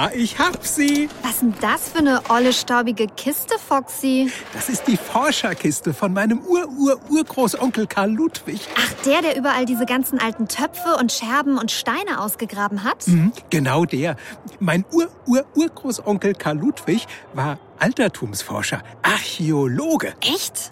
Ah, 0.00 0.12
ich 0.14 0.38
hab 0.38 0.64
sie. 0.64 1.08
Was 1.22 1.40
denn 1.40 1.54
das 1.60 1.88
für 1.88 1.98
eine 1.98 2.22
olle, 2.28 2.52
staubige 2.52 3.08
Kiste, 3.08 3.56
Foxy? 3.58 4.30
Das 4.52 4.68
ist 4.68 4.86
die 4.86 4.96
Forscherkiste 4.96 5.92
von 5.92 6.12
meinem 6.12 6.38
Ur-Ur-Urgroßonkel 6.38 7.88
Karl 7.88 8.12
Ludwig. 8.12 8.60
Ach, 8.76 8.92
der, 9.04 9.22
der 9.22 9.36
überall 9.36 9.64
diese 9.64 9.86
ganzen 9.86 10.20
alten 10.20 10.46
Töpfe 10.46 10.94
und 11.00 11.10
Scherben 11.10 11.58
und 11.58 11.72
Steine 11.72 12.20
ausgegraben 12.20 12.84
hat? 12.84 13.08
Mhm, 13.08 13.32
genau 13.50 13.86
der. 13.86 14.14
Mein 14.60 14.84
Ur-Ur-Urgroßonkel 14.92 16.34
Karl 16.34 16.58
Ludwig 16.58 17.08
war 17.34 17.58
Altertumsforscher, 17.80 18.84
Archäologe. 19.02 20.14
Echt? 20.20 20.70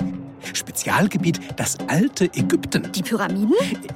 Spezialgebiet 0.54 1.40
das 1.56 1.78
alte 1.88 2.24
Ägypten. 2.34 2.90
Die 2.92 3.02
Pyramiden? 3.02 3.54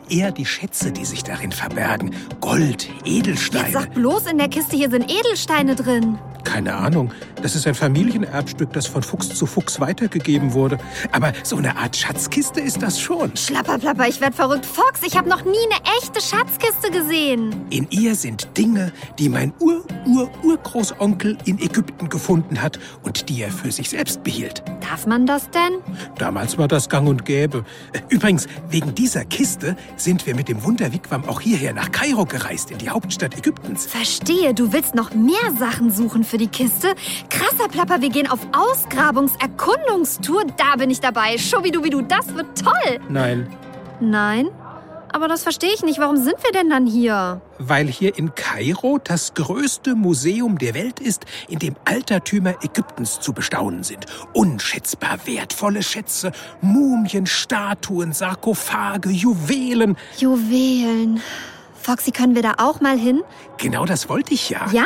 Eher 0.08 0.32
die 0.32 0.46
Schätze, 0.46 0.92
die 0.92 1.04
sich 1.04 1.24
darin 1.24 1.52
verbergen. 1.52 2.14
Gold, 2.40 2.88
Edelsteine. 3.04 3.64
Jetzt 3.64 3.72
sag 3.74 3.94
bloß, 3.94 4.26
in 4.26 4.38
der 4.38 4.48
Kiste 4.48 4.76
hier 4.76 4.90
sind 4.90 5.10
Edelsteine 5.10 5.74
drin. 5.74 6.18
Keine 6.44 6.74
Ahnung. 6.74 7.12
Das 7.42 7.54
ist 7.54 7.66
ein 7.66 7.74
Familienerbstück, 7.74 8.72
das 8.72 8.86
von 8.86 9.02
Fuchs 9.02 9.28
zu 9.30 9.46
Fuchs 9.46 9.80
weitergegeben 9.80 10.52
wurde. 10.52 10.78
Aber 11.12 11.32
so 11.42 11.56
eine 11.56 11.76
Art 11.76 11.96
Schatzkiste 11.96 12.60
ist 12.60 12.82
das 12.82 13.00
schon. 13.00 13.36
Schlapperplapper, 13.36 14.08
ich 14.08 14.20
werd 14.20 14.34
verrückt. 14.34 14.66
Fox, 14.66 15.00
ich 15.04 15.16
habe 15.16 15.28
noch 15.28 15.44
nie 15.44 15.50
eine 15.50 15.80
echte 15.98 16.20
Schatzkiste 16.20 16.90
gesehen. 16.90 17.54
In 17.70 17.86
ihr 17.90 18.14
sind 18.14 18.48
Dinge, 18.56 18.92
die 19.18 19.28
mein 19.28 19.52
Ur-Ur-Urgroßonkel 19.58 21.38
in 21.44 21.58
Ägypten 21.58 22.08
gefunden 22.08 22.60
hat 22.60 22.78
und 23.02 23.28
die 23.28 23.42
er 23.42 23.50
für 23.50 23.72
sich 23.72 23.90
selbst 23.90 24.22
behielt. 24.22 24.62
Darf 24.80 25.06
man 25.06 25.26
das 25.26 25.48
denn? 25.50 25.78
Damals 26.18 26.58
war 26.58 26.68
das 26.68 26.88
gang 26.88 27.08
und 27.08 27.24
gäbe. 27.24 27.64
Übrigens, 28.08 28.46
wegen 28.68 28.94
dieser 28.94 29.24
Kiste 29.24 29.76
sind 29.96 30.26
wir 30.26 30.34
mit 30.34 30.48
dem 30.48 30.62
Wunderwigwam 30.64 31.24
auch 31.28 31.40
hierher 31.40 31.72
nach 31.72 31.90
Kairo 31.92 32.24
gereist, 32.24 32.70
in 32.70 32.78
die 32.78 32.90
Hauptstadt 32.90 33.36
Ägyptens. 33.36 33.86
Verstehe, 33.86 34.54
du 34.54 34.72
willst 34.72 34.94
noch 34.94 35.14
mehr 35.14 35.36
Sachen 35.58 35.90
suchen 35.90 36.24
für 36.30 36.38
die 36.38 36.48
Kiste? 36.48 36.94
Krasser 37.28 37.68
Plapper, 37.68 38.00
wir 38.00 38.08
gehen 38.08 38.30
auf 38.30 38.40
Ausgrabungserkundungstour. 38.52 40.44
Da 40.56 40.76
bin 40.76 40.90
ich 40.90 41.00
dabei. 41.00 41.36
Schubidubidu, 41.36 42.02
das 42.02 42.34
wird 42.34 42.62
toll. 42.62 43.00
Nein, 43.08 43.48
Nein? 44.00 44.48
Aber 45.12 45.26
das 45.26 45.42
verstehe 45.42 45.72
ich 45.74 45.82
nicht. 45.82 45.98
Warum 45.98 46.16
sind 46.16 46.36
wir 46.42 46.52
denn 46.52 46.70
dann 46.70 46.86
hier? 46.86 47.40
weil 47.58 47.88
hier 47.88 48.16
in 48.16 48.34
Kairo 48.34 48.98
das 49.02 49.34
größte 49.34 49.94
Museum 49.94 50.56
der 50.56 50.72
Welt 50.74 50.98
ist, 50.98 51.26
in 51.48 51.58
dem 51.58 51.76
Altertümer 51.84 52.54
Ägyptens 52.62 53.20
zu 53.20 53.34
bestaunen 53.34 53.82
sind. 53.82 54.06
Unschätzbar 54.32 55.18
wertvolle 55.26 55.82
Schätze, 55.82 56.32
Mumien, 56.62 57.26
Statuen, 57.26 58.12
Sarkophage, 58.12 59.10
Juwelen. 59.10 59.96
Juwelen. 60.16 61.20
Foxy, 61.74 62.12
können 62.12 62.34
wir 62.34 62.42
da 62.42 62.54
auch 62.58 62.80
mal 62.80 62.96
hin? 62.98 63.22
Genau 63.58 63.84
das 63.84 64.08
wollte 64.08 64.32
ich 64.32 64.48
ja. 64.48 64.70
Ja? 64.72 64.84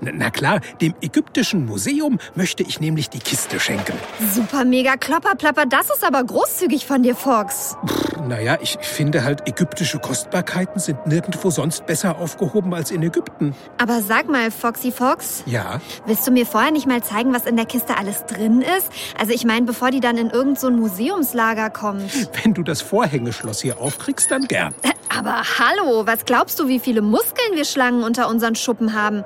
Na, 0.00 0.30
klar, 0.30 0.60
dem 0.80 0.94
Ägyptischen 1.00 1.66
Museum 1.66 2.18
möchte 2.34 2.62
ich 2.62 2.80
nämlich 2.80 3.10
die 3.10 3.18
Kiste 3.18 3.60
schenken. 3.60 3.94
Super 4.34 4.64
mega 4.64 4.96
Klopperplapper, 4.96 5.66
das 5.66 5.90
ist 5.90 6.04
aber 6.04 6.22
großzügig 6.24 6.86
von 6.86 7.02
dir, 7.02 7.14
Fox. 7.14 7.76
Naja, 8.28 8.56
ich 8.60 8.78
finde 8.80 9.24
halt, 9.24 9.46
ägyptische 9.48 9.98
Kostbarkeiten 9.98 10.80
sind 10.80 11.06
nirgendwo 11.06 11.50
sonst 11.50 11.86
besser 11.86 12.18
aufgehoben 12.18 12.72
als 12.74 12.90
in 12.90 13.02
Ägypten. 13.02 13.54
Aber 13.78 14.00
sag 14.00 14.28
mal, 14.28 14.50
Foxy 14.50 14.92
Fox, 14.92 15.42
Ja, 15.46 15.80
willst 16.06 16.26
du 16.26 16.30
mir 16.30 16.46
vorher 16.46 16.70
nicht 16.70 16.86
mal 16.86 17.02
zeigen, 17.02 17.34
was 17.34 17.44
in 17.46 17.56
der 17.56 17.66
Kiste 17.66 17.96
alles 17.98 18.24
drin 18.26 18.62
ist? 18.62 18.90
Also 19.18 19.32
ich 19.32 19.44
meine, 19.44 19.66
bevor 19.66 19.90
die 19.90 20.00
dann 20.00 20.16
in 20.16 20.30
irgend 20.30 20.58
so 20.58 20.68
ein 20.68 20.76
Museumslager 20.76 21.70
kommt. 21.70 22.10
wenn 22.42 22.54
du 22.54 22.62
das 22.62 22.80
Vorhängeschloss 22.82 23.60
hier 23.60 23.78
aufkriegst, 23.80 24.30
dann 24.30 24.46
gern. 24.48 24.74
Aber 25.16 25.42
hallo, 25.58 26.06
was 26.06 26.24
glaubst 26.24 26.58
du, 26.58 26.66
wie 26.66 26.80
viele 26.80 27.00
Muskeln 27.00 27.54
wir 27.54 27.64
Schlangen 27.64 28.02
unter 28.02 28.28
unseren 28.28 28.56
Schuppen 28.56 28.94
haben? 28.94 29.22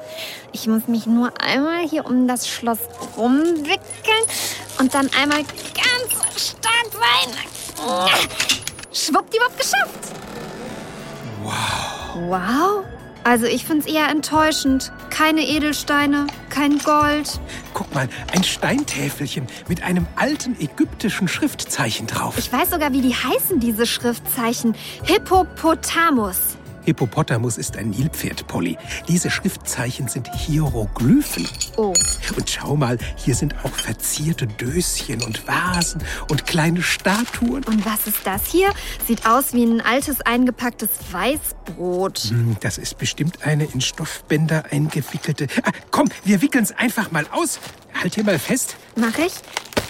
Ich 0.53 0.67
muss 0.67 0.89
mich 0.89 1.07
nur 1.07 1.33
einmal 1.41 1.87
hier 1.87 2.07
um 2.07 2.27
das 2.27 2.49
Schloss 2.49 2.79
rumwickeln 3.17 3.79
und 4.79 4.95
dann 4.95 5.11
einmal 5.21 5.43
ganz 5.43 6.51
stark 6.51 6.91
sein. 6.93 8.09
Schwuppdiwupp 8.93 9.57
geschafft. 9.57 10.15
Wow. 11.43 12.29
Wow? 12.29 12.85
Also 13.25 13.47
ich 13.47 13.65
find's 13.65 13.87
eher 13.87 14.09
enttäuschend. 14.09 14.91
Keine 15.11 15.43
Edelsteine, 15.43 16.27
kein 16.49 16.79
Gold. 16.79 17.41
Guck 17.75 17.95
mal, 17.95 18.09
ein 18.33 18.43
Steintäfelchen 18.43 19.47
mit 19.69 19.83
einem 19.83 20.07
alten 20.17 20.57
ägyptischen 20.61 21.29
Schriftzeichen 21.29 22.07
drauf. 22.07 22.39
Ich 22.39 22.53
weiß 22.53 22.71
sogar, 22.71 22.93
wie 22.93 23.03
die 23.03 23.15
heißen, 23.15 23.61
diese 23.61 23.87
Schriftzeichen. 23.87 24.75
Hippopotamus. 25.05 26.58
Hippopotamus 26.89 27.59
ist 27.59 27.77
ein 27.77 27.91
Nilpferd, 27.91 28.47
Polly. 28.47 28.79
Diese 29.09 29.31
Schriftzeichen 29.31 30.09
sind 30.09 30.27
Hieroglyphen. 30.35 31.47
Oh. 31.77 31.93
Und 32.35 32.49
schau 32.49 32.77
mal, 32.77 32.97
hier 33.15 33.35
sind 33.35 33.55
auch 33.63 33.75
verzierte 33.75 34.47
Döschen 34.47 35.23
und 35.23 35.47
Vasen 35.47 36.03
und 36.31 36.47
kleine 36.47 36.83
Statuen. 36.83 37.63
Und 37.65 37.85
was 37.85 38.07
ist 38.07 38.21
das 38.27 38.47
hier? 38.47 38.71
Sieht 39.07 39.27
aus 39.27 39.53
wie 39.53 39.65
ein 39.65 39.83
altes 39.83 40.23
eingepacktes 40.23 40.89
Weißbrot. 41.13 42.21
Hm, 42.31 42.57
Das 42.61 42.79
ist 42.79 42.97
bestimmt 42.97 43.43
eine 43.43 43.65
in 43.67 43.83
Stoffbänder 43.83 44.65
eingewickelte. 44.71 45.47
Ah, 45.65 45.73
komm, 45.91 46.09
wir 46.25 46.41
wickeln's 46.41 46.73
einfach 46.73 47.11
mal 47.11 47.27
aus. 47.33 47.61
Halt 48.01 48.15
hier 48.15 48.25
mal 48.25 48.39
fest. 48.39 48.77
Mach 48.97 49.19
ich? 49.19 49.35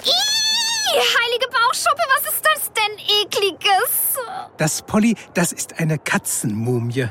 Ih, 0.05 0.99
heilige 0.99 1.47
Bauchschuppe, 1.53 2.03
was 2.17 2.35
ist 2.35 2.43
das 2.43 2.73
denn 2.73 2.99
ekliges? 3.23 3.98
Das, 4.59 4.83
Polly, 4.83 5.15
das 5.35 5.53
ist 5.53 5.79
eine 5.81 5.99
Katzenmumie. 5.99 7.07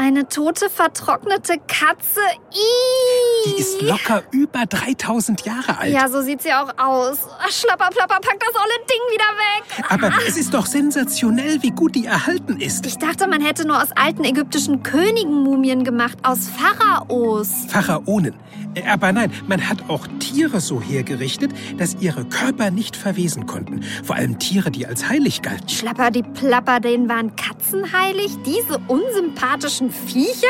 Eine 0.00 0.28
tote, 0.28 0.70
vertrocknete 0.70 1.54
Katze. 1.66 2.20
Ih. 2.52 3.50
Die 3.50 3.60
ist 3.60 3.82
locker 3.82 4.22
über 4.30 4.64
3000 4.64 5.44
Jahre 5.44 5.76
alt. 5.76 5.92
Ja, 5.92 6.08
so 6.08 6.22
sieht 6.22 6.40
sie 6.40 6.52
auch 6.52 6.68
aus. 6.78 7.18
Schlapper, 7.50 7.88
plapper, 7.90 8.20
pack 8.20 8.38
das 8.38 8.54
olle 8.54 8.78
Ding 8.88 9.00
wieder 9.10 9.24
weg. 9.24 9.84
Aber 9.88 10.12
es 10.28 10.36
ist 10.36 10.54
doch 10.54 10.66
sensationell, 10.66 11.64
wie 11.64 11.72
gut 11.72 11.96
die 11.96 12.06
erhalten 12.06 12.60
ist. 12.60 12.86
Ich 12.86 12.98
dachte, 12.98 13.26
man 13.26 13.40
hätte 13.40 13.66
nur 13.66 13.82
aus 13.82 13.88
alten 13.96 14.22
ägyptischen 14.24 14.84
Königenmumien 14.84 15.82
gemacht, 15.82 16.18
aus 16.22 16.48
Pharaos. 16.48 17.48
Pharaonen. 17.68 18.34
Äh, 18.74 18.88
Aber 18.88 19.12
nein, 19.12 19.32
man 19.48 19.68
hat 19.68 19.78
auch 19.88 20.06
Tiere 20.20 20.60
so 20.60 20.80
hergerichtet, 20.80 21.52
dass 21.76 21.96
ihre 22.00 22.24
Körper 22.24 22.70
nicht 22.70 22.96
verwesen 22.96 23.46
konnten. 23.46 23.82
Vor 24.04 24.14
allem 24.14 24.38
Tiere, 24.38 24.70
die 24.70 24.86
als 24.86 25.08
heilig 25.08 25.42
galten. 25.42 25.68
Schlapper, 25.68 26.12
die 26.12 26.22
Plapper, 26.22 26.78
denen 26.78 27.08
waren 27.08 27.34
Katzen 27.34 27.57
heilig? 27.92 28.36
Diese 28.44 28.78
unsympathischen 28.88 29.90
Viecher? 29.90 30.46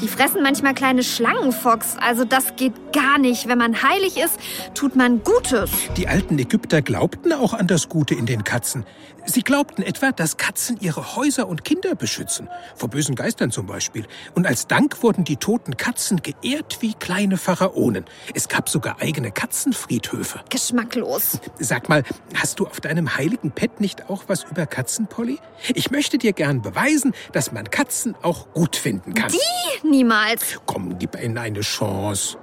Die 0.00 0.08
fressen 0.08 0.42
manchmal 0.42 0.74
kleine 0.74 1.02
Schlangen, 1.02 1.52
Fox. 1.52 1.96
Also 2.00 2.24
das 2.24 2.56
geht 2.56 2.92
gar 2.92 3.18
nicht. 3.18 3.48
Wenn 3.48 3.58
man 3.58 3.82
heilig 3.82 4.16
ist, 4.16 4.38
tut 4.74 4.96
man 4.96 5.22
Gutes. 5.22 5.70
Die 5.96 6.08
alten 6.08 6.38
Ägypter 6.38 6.82
glaubten 6.82 7.32
auch 7.32 7.54
an 7.54 7.66
das 7.66 7.88
Gute 7.88 8.14
in 8.14 8.26
den 8.26 8.44
Katzen. 8.44 8.84
Sie 9.24 9.42
glaubten 9.42 9.82
etwa, 9.82 10.12
dass 10.12 10.36
Katzen 10.36 10.78
ihre 10.80 11.16
Häuser 11.16 11.48
und 11.48 11.64
Kinder 11.64 11.94
beschützen. 11.94 12.48
Vor 12.74 12.88
bösen 12.88 13.14
Geistern 13.14 13.50
zum 13.50 13.66
Beispiel. 13.66 14.06
Und 14.34 14.46
als 14.46 14.66
Dank 14.66 15.02
wurden 15.02 15.24
die 15.24 15.36
toten 15.36 15.76
Katzen 15.76 16.22
geehrt 16.22 16.78
wie 16.80 16.94
kleine 16.94 17.36
Pharaonen. 17.36 18.04
Es 18.34 18.48
gab 18.48 18.68
sogar 18.68 19.00
eigene 19.00 19.30
Katzenfriedhöfe. 19.30 20.40
Geschmacklos. 20.48 21.38
Sag 21.58 21.88
mal, 21.88 22.02
hast 22.34 22.60
du 22.60 22.66
auf 22.66 22.80
deinem 22.80 23.16
heiligen 23.16 23.52
Pad 23.52 23.80
nicht 23.80 24.08
auch 24.08 24.24
was 24.26 24.44
über 24.44 24.66
Katzen, 24.66 25.06
Polly? 25.06 25.38
Ich 25.74 25.90
möchte 25.90 26.18
dir 26.18 26.32
gern 26.32 26.62
beweisen, 26.62 27.12
dass 27.32 27.52
man 27.52 27.70
Katzen 27.70 28.14
auch 28.22 28.52
gut 28.52 28.76
finden 28.76 29.14
kann. 29.14 29.30
Die? 29.30 29.88
Niemals. 29.88 30.58
Komm, 30.66 30.98
gib 30.98 31.20
ihnen 31.20 31.38
eine 31.38 31.60
Chance. 31.60 32.38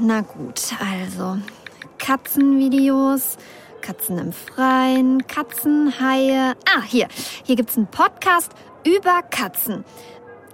Na 0.00 0.22
gut, 0.22 0.60
also. 0.80 1.38
Katzenvideos, 1.98 3.36
Katzen 3.80 4.18
im 4.18 4.32
Freien, 4.32 5.26
Katzenhaie. 5.26 6.54
Ah, 6.66 6.82
hier. 6.86 7.08
Hier 7.44 7.56
gibt's 7.56 7.76
einen 7.76 7.86
Podcast 7.86 8.52
über 8.84 9.22
Katzen. 9.22 9.84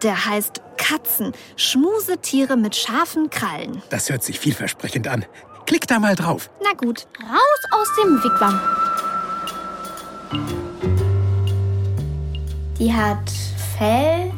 Der 0.03 0.27
heißt 0.27 0.61
Katzen. 0.77 1.33
Schmusetiere 1.57 2.57
mit 2.57 2.77
scharfen 2.77 3.31
Krallen. 3.31 3.83
Das 3.91 4.11
hört 4.11 4.23
sich 4.23 4.39
vielversprechend 4.39 5.09
an. 5.09 5.25
Klick 5.67 5.87
da 5.87 5.99
mal 5.99 6.15
drauf. 6.15 6.51
Na 6.63 6.73
gut. 6.73 7.07
Raus 7.23 7.63
aus 7.73 7.89
dem 8.03 8.23
Wigwam. 8.23 8.61
Die 12.79 12.93
hat 12.93 13.31
Fell, 13.79 14.33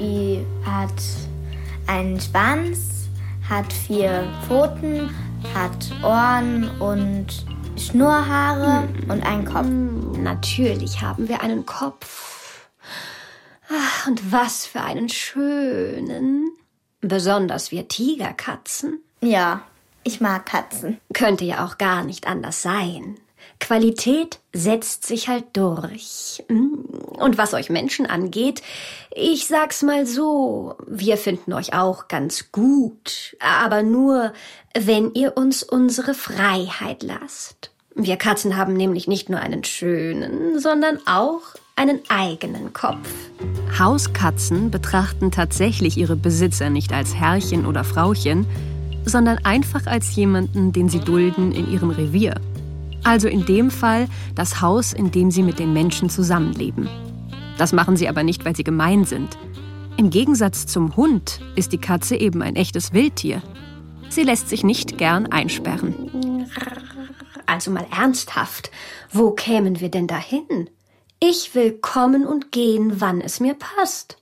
die 0.00 0.44
hat 0.64 0.90
einen 1.86 2.20
Schwanz, 2.20 3.08
hat 3.48 3.72
vier 3.72 4.26
Pfoten, 4.46 5.10
hat 5.54 5.92
Ohren 6.02 6.70
und 6.80 7.26
Schnurrhaare 7.82 8.88
und 9.08 9.22
einen 9.24 9.44
Kopf. 9.44 9.66
Natürlich 10.18 11.02
haben 11.02 11.28
wir 11.28 11.42
einen 11.42 11.66
Kopf. 11.66 12.68
Ach, 13.68 14.06
und 14.06 14.30
was 14.30 14.66
für 14.66 14.80
einen 14.82 15.08
schönen. 15.08 16.50
Besonders 17.00 17.72
wir 17.72 17.88
Tigerkatzen. 17.88 19.00
Ja, 19.20 19.62
ich 20.04 20.20
mag 20.20 20.46
Katzen. 20.46 21.00
Könnte 21.12 21.44
ja 21.44 21.64
auch 21.66 21.76
gar 21.76 22.04
nicht 22.04 22.26
anders 22.26 22.62
sein. 22.62 23.18
Qualität 23.58 24.38
setzt 24.52 25.04
sich 25.04 25.28
halt 25.28 25.44
durch. 25.52 26.42
Hm. 26.48 26.84
Und 27.18 27.38
was 27.38 27.54
euch 27.54 27.70
Menschen 27.70 28.06
angeht, 28.06 28.62
ich 29.10 29.46
sag's 29.46 29.82
mal 29.82 30.06
so, 30.06 30.76
wir 30.86 31.16
finden 31.16 31.52
euch 31.52 31.74
auch 31.74 32.08
ganz 32.08 32.52
gut, 32.52 33.36
aber 33.40 33.82
nur, 33.82 34.32
wenn 34.74 35.12
ihr 35.14 35.36
uns 35.36 35.62
unsere 35.62 36.14
Freiheit 36.14 37.02
lasst. 37.02 37.71
Wir 37.94 38.16
Katzen 38.16 38.56
haben 38.56 38.74
nämlich 38.74 39.06
nicht 39.06 39.28
nur 39.28 39.40
einen 39.40 39.64
schönen, 39.64 40.58
sondern 40.58 40.98
auch 41.06 41.40
einen 41.76 42.00
eigenen 42.08 42.72
Kopf. 42.72 43.08
Hauskatzen 43.78 44.70
betrachten 44.70 45.30
tatsächlich 45.30 45.98
ihre 45.98 46.16
Besitzer 46.16 46.70
nicht 46.70 46.92
als 46.92 47.14
Herrchen 47.14 47.66
oder 47.66 47.84
Frauchen, 47.84 48.46
sondern 49.04 49.38
einfach 49.44 49.86
als 49.86 50.14
jemanden, 50.16 50.72
den 50.72 50.88
sie 50.88 51.00
dulden 51.00 51.52
in 51.52 51.70
ihrem 51.70 51.90
Revier. 51.90 52.34
Also 53.04 53.28
in 53.28 53.44
dem 53.44 53.70
Fall 53.70 54.08
das 54.34 54.60
Haus, 54.60 54.92
in 54.92 55.10
dem 55.10 55.30
sie 55.30 55.42
mit 55.42 55.58
den 55.58 55.72
Menschen 55.72 56.08
zusammenleben. 56.08 56.88
Das 57.58 57.72
machen 57.72 57.96
sie 57.96 58.08
aber 58.08 58.22
nicht, 58.22 58.44
weil 58.44 58.56
sie 58.56 58.64
gemein 58.64 59.04
sind. 59.04 59.36
Im 59.98 60.08
Gegensatz 60.08 60.66
zum 60.66 60.96
Hund 60.96 61.40
ist 61.56 61.72
die 61.72 61.78
Katze 61.78 62.16
eben 62.16 62.42
ein 62.42 62.56
echtes 62.56 62.92
Wildtier. 62.92 63.42
Sie 64.08 64.22
lässt 64.22 64.48
sich 64.48 64.64
nicht 64.64 64.98
gern 64.98 65.26
einsperren. 65.26 66.46
Also 67.46 67.70
mal 67.70 67.86
ernsthaft, 67.90 68.70
wo 69.10 69.32
kämen 69.32 69.80
wir 69.80 69.90
denn 69.90 70.06
dahin? 70.06 70.70
Ich 71.20 71.54
will 71.54 71.72
kommen 71.72 72.26
und 72.26 72.50
gehen, 72.50 73.00
wann 73.00 73.20
es 73.20 73.40
mir 73.40 73.54
passt. 73.54 74.18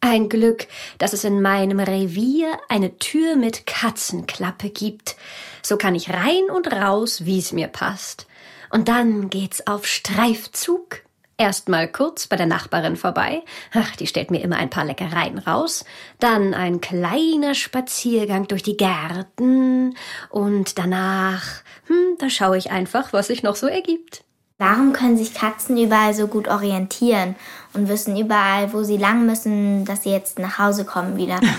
Ein 0.00 0.28
Glück, 0.28 0.66
dass 0.98 1.12
es 1.12 1.24
in 1.24 1.40
meinem 1.40 1.80
Revier 1.80 2.58
eine 2.68 2.98
Tür 2.98 3.36
mit 3.36 3.66
Katzenklappe 3.66 4.68
gibt. 4.68 5.16
So 5.62 5.78
kann 5.78 5.94
ich 5.94 6.10
rein 6.10 6.50
und 6.54 6.70
raus, 6.70 7.24
wie 7.24 7.38
es 7.38 7.52
mir 7.52 7.68
passt. 7.68 8.26
Und 8.70 8.88
dann 8.88 9.30
geht's 9.30 9.66
auf 9.66 9.86
Streifzug. 9.86 11.02
Erstmal 11.36 11.90
kurz 11.90 12.28
bei 12.28 12.36
der 12.36 12.46
Nachbarin 12.46 12.96
vorbei. 12.96 13.42
Ach, 13.72 13.96
die 13.96 14.06
stellt 14.06 14.30
mir 14.30 14.40
immer 14.40 14.56
ein 14.56 14.70
paar 14.70 14.84
Leckereien 14.84 15.38
raus. 15.38 15.84
Dann 16.20 16.54
ein 16.54 16.80
kleiner 16.80 17.54
Spaziergang 17.54 18.46
durch 18.46 18.62
die 18.62 18.76
Gärten. 18.76 19.96
Und 20.30 20.78
danach, 20.78 21.62
hm, 21.86 22.16
da 22.18 22.30
schaue 22.30 22.56
ich 22.56 22.70
einfach, 22.70 23.12
was 23.12 23.26
sich 23.26 23.42
noch 23.42 23.56
so 23.56 23.66
ergibt. 23.66 24.24
Warum 24.58 24.92
können 24.92 25.16
sich 25.16 25.34
Katzen 25.34 25.76
überall 25.76 26.14
so 26.14 26.28
gut 26.28 26.46
orientieren 26.46 27.34
und 27.72 27.88
wissen 27.88 28.16
überall, 28.16 28.72
wo 28.72 28.84
sie 28.84 28.96
lang 28.96 29.26
müssen, 29.26 29.84
dass 29.84 30.04
sie 30.04 30.10
jetzt 30.10 30.38
nach 30.38 30.58
Hause 30.58 30.84
kommen 30.84 31.16
wieder? 31.16 31.40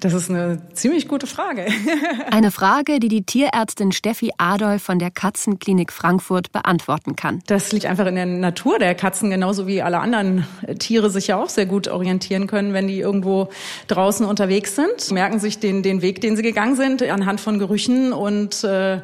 Das 0.00 0.14
ist 0.14 0.30
eine 0.30 0.60
ziemlich 0.74 1.06
gute 1.06 1.28
Frage. 1.28 1.64
Eine 2.32 2.50
Frage, 2.50 2.98
die 2.98 3.06
die 3.06 3.22
Tierärztin 3.22 3.92
Steffi 3.92 4.32
Adolf 4.36 4.82
von 4.82 4.98
der 4.98 5.12
Katzenklinik 5.12 5.92
Frankfurt 5.92 6.50
beantworten 6.50 7.14
kann. 7.14 7.40
Das 7.46 7.70
liegt 7.70 7.86
einfach 7.86 8.06
in 8.06 8.16
der 8.16 8.26
Natur 8.26 8.80
der 8.80 8.96
Katzen, 8.96 9.30
genauso 9.30 9.68
wie 9.68 9.80
alle 9.80 10.00
anderen 10.00 10.44
Tiere 10.80 11.08
sich 11.08 11.28
ja 11.28 11.40
auch 11.40 11.48
sehr 11.48 11.66
gut 11.66 11.86
orientieren 11.86 12.48
können, 12.48 12.72
wenn 12.72 12.88
die 12.88 12.98
irgendwo 12.98 13.50
draußen 13.86 14.26
unterwegs 14.26 14.74
sind. 14.74 15.12
Merken 15.12 15.38
sich 15.38 15.60
den, 15.60 15.84
den 15.84 16.02
Weg, 16.02 16.20
den 16.20 16.34
sie 16.34 16.42
gegangen 16.42 16.74
sind, 16.74 17.00
anhand 17.04 17.40
von 17.40 17.60
Gerüchen 17.60 18.12
und 18.12 18.64
äh, 18.64 19.02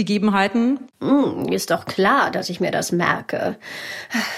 Gegebenheiten? 0.00 0.88
Hm, 1.02 1.48
ist 1.52 1.70
doch 1.70 1.84
klar, 1.84 2.30
dass 2.30 2.48
ich 2.48 2.58
mir 2.58 2.70
das 2.70 2.90
merke. 2.90 3.58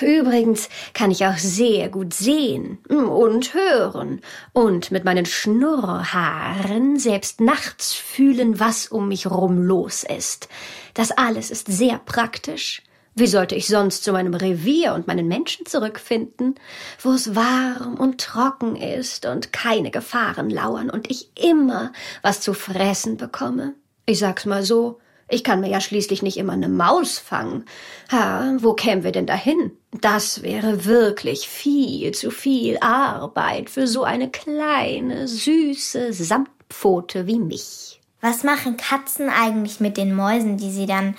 Übrigens 0.00 0.68
kann 0.92 1.12
ich 1.12 1.24
auch 1.24 1.36
sehr 1.36 1.88
gut 1.88 2.14
sehen 2.14 2.78
hm, 2.88 3.08
und 3.08 3.54
hören 3.54 4.20
und 4.52 4.90
mit 4.90 5.04
meinen 5.04 5.24
Schnurrhaaren 5.24 6.98
selbst 6.98 7.40
nachts 7.40 7.94
fühlen, 7.94 8.58
was 8.58 8.88
um 8.88 9.06
mich 9.06 9.30
rum 9.30 9.62
los 9.62 10.02
ist. 10.02 10.48
Das 10.94 11.12
alles 11.12 11.52
ist 11.52 11.68
sehr 11.68 12.00
praktisch. 12.04 12.82
Wie 13.14 13.28
sollte 13.28 13.54
ich 13.54 13.68
sonst 13.68 14.02
zu 14.02 14.12
meinem 14.12 14.34
Revier 14.34 14.94
und 14.94 15.06
meinen 15.06 15.28
Menschen 15.28 15.64
zurückfinden, 15.64 16.56
wo 17.00 17.12
es 17.12 17.36
warm 17.36 17.94
und 18.00 18.20
trocken 18.20 18.74
ist 18.74 19.26
und 19.26 19.52
keine 19.52 19.92
Gefahren 19.92 20.50
lauern 20.50 20.90
und 20.90 21.08
ich 21.08 21.30
immer 21.36 21.92
was 22.22 22.40
zu 22.40 22.52
fressen 22.52 23.16
bekomme? 23.16 23.74
Ich 24.06 24.18
sag's 24.18 24.46
mal 24.46 24.64
so, 24.64 24.98
ich 25.28 25.44
kann 25.44 25.60
mir 25.60 25.68
ja 25.68 25.80
schließlich 25.80 26.22
nicht 26.22 26.36
immer 26.36 26.52
eine 26.52 26.68
Maus 26.68 27.18
fangen. 27.18 27.64
Ha, 28.10 28.54
wo 28.58 28.74
kämen 28.74 29.04
wir 29.04 29.12
denn 29.12 29.26
dahin? 29.26 29.72
Das 30.00 30.42
wäre 30.42 30.84
wirklich 30.84 31.48
viel 31.48 32.12
zu 32.12 32.30
viel 32.30 32.78
Arbeit 32.80 33.70
für 33.70 33.86
so 33.86 34.04
eine 34.04 34.30
kleine, 34.30 35.28
süße 35.28 36.12
Samtpfote 36.12 37.26
wie 37.26 37.38
mich. 37.38 38.00
Was 38.20 38.44
machen 38.44 38.76
Katzen 38.76 39.28
eigentlich 39.28 39.80
mit 39.80 39.96
den 39.96 40.14
Mäusen, 40.14 40.56
die 40.56 40.70
sie 40.70 40.86
dann 40.86 41.16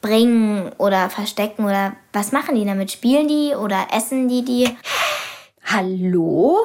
bringen 0.00 0.72
oder 0.78 1.08
verstecken 1.08 1.64
oder 1.64 1.94
was 2.12 2.32
machen 2.32 2.56
die 2.56 2.64
damit? 2.64 2.90
Spielen 2.90 3.28
die 3.28 3.54
oder 3.54 3.86
essen 3.92 4.28
die 4.28 4.44
die? 4.44 4.68
Hallo? 5.64 6.58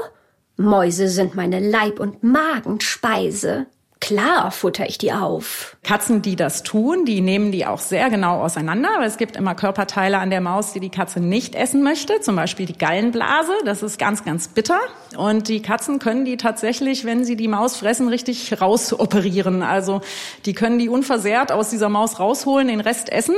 Mäuse 0.58 1.08
sind 1.08 1.36
meine 1.36 1.60
Leib- 1.60 2.00
und 2.00 2.24
Magenspeise. 2.24 3.68
Klar 4.00 4.52
futter 4.52 4.88
ich 4.88 4.98
die 4.98 5.12
auf. 5.12 5.76
Katzen, 5.84 6.22
die 6.22 6.36
das 6.36 6.64
tun, 6.64 7.06
die 7.06 7.22
nehmen 7.22 7.52
die 7.52 7.66
auch 7.66 7.80
sehr 7.80 8.10
genau 8.10 8.42
auseinander, 8.42 8.90
weil 8.98 9.08
es 9.08 9.18
gibt 9.18 9.36
immer 9.36 9.56
Körperteile 9.56 10.20
an 10.20 10.30
der 10.30 10.42
Maus, 10.42 10.74
die 10.74 10.80
die 10.80 10.90
Katze 10.90 11.20
nicht 11.20 11.56
essen 11.56 11.84
möchte, 11.84 12.20
zum 12.22 12.36
Beispiel 12.36 12.66
die 12.66 12.78
Gallenblase, 12.78 13.52
das 13.66 13.84
ist 13.84 13.98
ganz, 13.98 14.24
ganz 14.24 14.50
bitter. 14.50 14.80
Und 15.18 15.48
die 15.48 15.62
Katzen 15.62 16.00
können 16.00 16.26
die 16.26 16.38
tatsächlich, 16.38 17.06
wenn 17.06 17.26
sie 17.26 17.36
die 17.36 17.48
Maus 17.48 17.78
fressen, 17.78 18.08
richtig 18.08 18.62
rausoperieren. 18.62 19.64
Also 19.64 20.02
die 20.46 20.54
können 20.54 20.78
die 20.78 20.90
unversehrt 20.90 21.52
aus 21.52 21.70
dieser 21.70 21.90
Maus 21.90 22.20
rausholen, 22.20 22.68
den 22.68 22.82
Rest 22.82 23.12
essen. 23.12 23.36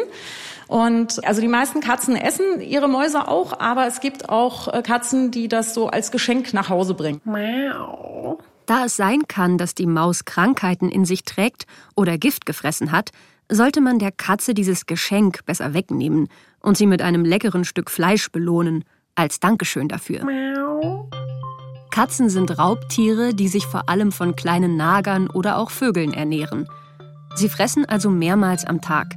Und 0.68 1.26
also 1.26 1.42
die 1.42 1.48
meisten 1.48 1.80
Katzen 1.80 2.16
essen 2.16 2.62
ihre 2.62 2.88
Mäuse 2.88 3.28
auch, 3.28 3.60
aber 3.60 3.88
es 3.88 4.02
gibt 4.02 4.30
auch 4.30 4.68
äh, 4.72 4.84
Katzen, 4.84 5.32
die 5.32 5.48
das 5.48 5.74
so 5.74 5.88
als 5.88 6.12
Geschenk 6.12 6.54
nach 6.54 6.70
Hause 6.70 6.94
bringen. 6.94 7.22
Miau. 7.24 8.38
Da 8.70 8.86
es 8.86 8.96
sein 8.96 9.28
kann, 9.28 9.58
dass 9.58 9.74
die 9.74 9.88
Maus 9.88 10.26
Krankheiten 10.26 10.90
in 10.90 11.04
sich 11.04 11.24
trägt 11.24 11.66
oder 11.96 12.20
Gift 12.20 12.46
gefressen 12.46 12.92
hat, 12.92 13.10
sollte 13.52 13.82
man 13.82 13.98
der 13.98 14.12
Katze 14.12 14.54
dieses 14.54 14.86
Geschenk 14.86 15.44
besser 15.48 15.74
wegnehmen 15.74 16.28
und 16.60 16.78
sie 16.78 16.86
mit 16.86 17.02
einem 17.02 17.26
leckeren 17.26 17.66
Stück 17.66 17.90
Fleisch 17.90 18.32
belohnen, 18.32 18.86
als 19.16 19.40
Dankeschön 19.40 19.88
dafür. 19.88 20.22
Katzen 21.90 22.30
sind 22.30 22.60
Raubtiere, 22.60 23.34
die 23.34 23.48
sich 23.48 23.66
vor 23.66 23.90
allem 23.90 24.12
von 24.12 24.36
kleinen 24.36 24.78
Nagern 24.78 25.32
oder 25.32 25.58
auch 25.58 25.72
Vögeln 25.72 26.14
ernähren. 26.14 26.68
Sie 27.34 27.50
fressen 27.50 27.86
also 27.86 28.12
mehrmals 28.12 28.66
am 28.66 28.82
Tag. 28.82 29.16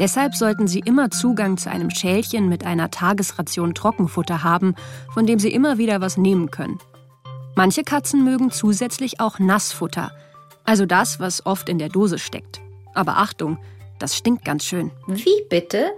Deshalb 0.00 0.34
sollten 0.34 0.66
sie 0.66 0.80
immer 0.80 1.10
Zugang 1.10 1.58
zu 1.58 1.70
einem 1.70 1.90
Schälchen 1.90 2.48
mit 2.48 2.64
einer 2.64 2.90
Tagesration 2.90 3.74
Trockenfutter 3.74 4.42
haben, 4.42 4.74
von 5.12 5.26
dem 5.26 5.38
sie 5.38 5.52
immer 5.52 5.76
wieder 5.76 6.00
was 6.00 6.16
nehmen 6.16 6.50
können. 6.50 6.78
Manche 7.56 7.82
Katzen 7.82 8.24
mögen 8.24 8.50
zusätzlich 8.50 9.20
auch 9.20 9.38
Nassfutter, 9.38 10.12
also 10.64 10.86
das, 10.86 11.20
was 11.20 11.44
oft 11.46 11.68
in 11.68 11.78
der 11.78 11.88
Dose 11.88 12.18
steckt. 12.18 12.60
Aber 12.94 13.18
Achtung, 13.18 13.58
das 13.98 14.16
stinkt 14.16 14.44
ganz 14.44 14.64
schön. 14.64 14.90
Wie 15.06 15.44
bitte? 15.48 15.92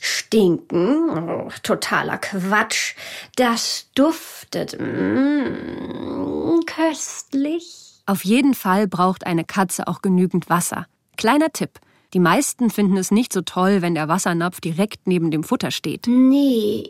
Stinken? 0.00 1.10
Oh, 1.10 1.48
totaler 1.62 2.18
Quatsch. 2.18 2.94
Das 3.36 3.88
duftet 3.94 4.78
mm, 4.80 6.60
köstlich. 6.66 8.02
Auf 8.06 8.24
jeden 8.24 8.54
Fall 8.54 8.88
braucht 8.88 9.26
eine 9.26 9.44
Katze 9.44 9.86
auch 9.86 10.02
genügend 10.02 10.48
Wasser. 10.48 10.86
Kleiner 11.16 11.52
Tipp. 11.52 11.78
Die 12.12 12.18
meisten 12.18 12.70
finden 12.70 12.96
es 12.96 13.12
nicht 13.12 13.32
so 13.32 13.42
toll, 13.42 13.82
wenn 13.82 13.94
der 13.94 14.08
Wassernapf 14.08 14.60
direkt 14.60 15.06
neben 15.06 15.30
dem 15.30 15.44
Futter 15.44 15.70
steht. 15.70 16.06
Nee. 16.08 16.88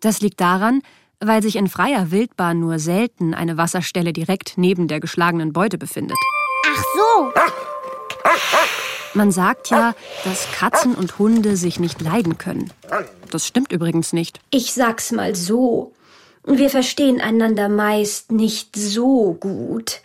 Das 0.00 0.20
liegt 0.20 0.40
daran, 0.40 0.82
weil 1.26 1.42
sich 1.42 1.56
in 1.56 1.68
freier 1.68 2.10
Wildbahn 2.10 2.60
nur 2.60 2.78
selten 2.78 3.34
eine 3.34 3.56
Wasserstelle 3.56 4.12
direkt 4.12 4.54
neben 4.56 4.88
der 4.88 5.00
geschlagenen 5.00 5.52
Beute 5.52 5.78
befindet. 5.78 6.16
Ach 6.66 6.84
so. 6.94 7.32
Man 9.14 9.30
sagt 9.30 9.70
ja, 9.70 9.94
dass 10.24 10.50
Katzen 10.52 10.94
und 10.94 11.18
Hunde 11.18 11.56
sich 11.56 11.78
nicht 11.78 12.00
leiden 12.00 12.36
können. 12.38 12.72
Das 13.30 13.46
stimmt 13.46 13.72
übrigens 13.72 14.12
nicht. 14.12 14.40
Ich 14.50 14.72
sag's 14.72 15.12
mal 15.12 15.34
so. 15.34 15.92
Wir 16.44 16.68
verstehen 16.68 17.20
einander 17.20 17.68
meist 17.68 18.32
nicht 18.32 18.76
so 18.76 19.34
gut. 19.34 20.00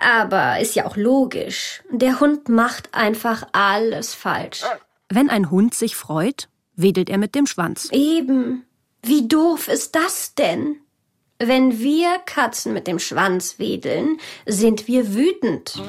Aber 0.00 0.60
ist 0.60 0.76
ja 0.76 0.86
auch 0.86 0.96
logisch. 0.96 1.82
Der 1.90 2.20
Hund 2.20 2.48
macht 2.48 2.94
einfach 2.94 3.46
alles 3.52 4.14
falsch. 4.14 4.62
Wenn 5.08 5.28
ein 5.28 5.50
Hund 5.50 5.74
sich 5.74 5.96
freut, 5.96 6.48
wedelt 6.74 7.10
er 7.10 7.18
mit 7.18 7.34
dem 7.34 7.46
Schwanz. 7.46 7.88
Eben. 7.92 8.64
Wie 9.02 9.28
doof 9.28 9.68
ist 9.68 9.94
das 9.94 10.34
denn? 10.34 10.76
Wenn 11.38 11.78
wir 11.78 12.18
Katzen 12.26 12.74
mit 12.74 12.88
dem 12.88 12.98
Schwanz 12.98 13.58
wedeln, 13.58 14.18
sind 14.44 14.88
wir 14.88 15.14
wütend. 15.14 15.80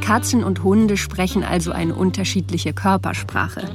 Katzen 0.00 0.44
und 0.44 0.62
Hunde 0.62 0.96
sprechen 0.96 1.42
also 1.42 1.72
eine 1.72 1.94
unterschiedliche 1.94 2.72
Körpersprache. 2.72 3.68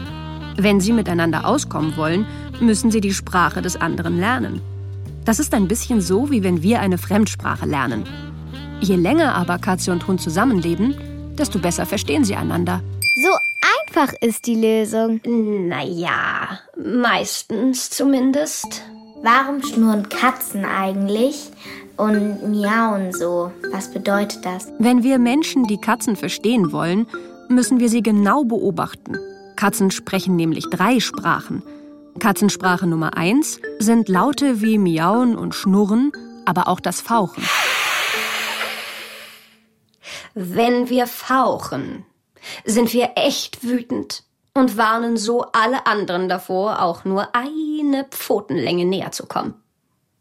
Wenn 0.58 0.80
sie 0.80 0.94
miteinander 0.94 1.46
auskommen 1.46 1.98
wollen, 1.98 2.26
müssen 2.62 2.90
sie 2.90 3.02
die 3.02 3.14
Sprache 3.14 3.62
des 3.62 3.76
anderen 3.76 4.18
lernen. 4.18 4.62
Das 5.26 5.40
ist 5.40 5.54
ein 5.54 5.68
bisschen 5.68 6.00
so, 6.00 6.32
wie 6.32 6.44
wenn 6.44 6.64
wir 6.64 6.80
eine 6.80 6.98
Fremdsprache 6.98 7.66
lernen. 7.66 8.06
Je 8.80 8.96
länger 8.96 9.36
aber 9.36 9.60
Katze 9.60 9.92
und 9.92 10.08
Hund 10.08 10.22
zusammenleben, 10.22 10.96
desto 11.38 11.60
besser 11.60 11.86
verstehen 11.86 12.24
sie 12.24 12.36
einander. 12.36 12.82
So 13.22 13.30
einfach 13.96 14.14
ist 14.22 14.48
die 14.48 14.56
Lösung. 14.56 15.22
Naja, 15.24 16.60
meistens 16.76 17.92
zumindest. 17.92 18.82
Warum 19.22 19.64
schnurren 19.64 20.10
Katzen 20.10 20.66
eigentlich 20.66 21.52
und 21.98 22.50
miauen 22.50 23.14
so? 23.14 23.52
Was 23.72 23.92
bedeutet 23.92 24.44
das? 24.44 24.68
Wenn 24.80 25.04
wir 25.04 25.20
Menschen 25.20 25.66
die 25.66 25.78
Katzen 25.78 26.16
verstehen 26.16 26.72
wollen, 26.72 27.06
müssen 27.50 27.80
wir 27.80 27.88
sie 27.88 28.02
genau 28.02 28.44
beobachten. 28.44 29.18
Katzen 29.56 29.92
sprechen 29.92 30.36
nämlich 30.36 30.66
drei 30.72 31.00
Sprachen. 31.00 31.62
Katzensprache 32.20 32.88
Nummer 32.88 33.16
eins 33.16 33.60
sind 33.80 34.10
Laute 34.10 34.62
wie 34.62 34.78
Miauen 34.80 35.36
und 35.36 35.54
Schnurren, 35.54 36.12
aber 36.46 36.68
auch 36.68 36.80
das 36.80 37.00
Fauchen. 37.00 37.44
Wenn 40.34 40.90
wir 40.90 41.06
fauchen, 41.06 42.06
sind 42.66 42.94
wir 42.94 43.12
echt 43.16 43.64
wütend 43.64 44.24
und 44.54 44.78
warnen 44.78 45.18
so 45.18 45.46
alle 45.52 45.86
anderen 45.88 46.30
davor, 46.30 46.82
auch 46.82 47.06
nur 47.06 47.30
eine 47.34 48.06
Pfotenlänge 48.06 48.86
näher 48.86 49.12
zu 49.12 49.26
kommen. 49.26 49.56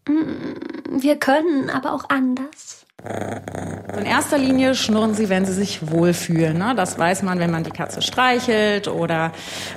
Hm, 0.08 0.54
wir 0.90 1.16
können 1.16 1.70
aber 1.70 1.92
auch 1.92 2.08
anders. 2.08 2.82
In 3.04 4.04
erster 4.04 4.38
Linie 4.38 4.76
schnurren 4.76 5.14
sie, 5.14 5.28
wenn 5.28 5.44
sie 5.44 5.52
sich 5.52 5.90
wohlfühlen. 5.90 6.56
Ne? 6.56 6.74
Das 6.76 6.98
weiß 6.98 7.22
man, 7.22 7.40
wenn 7.40 7.50
man 7.50 7.64
die 7.64 7.70
Katze 7.70 8.00
streichelt 8.00 8.86
oder 8.86 9.32